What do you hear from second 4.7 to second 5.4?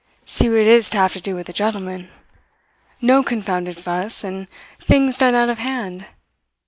things done